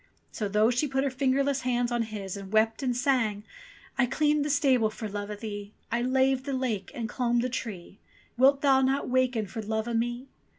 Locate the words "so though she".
0.31-0.87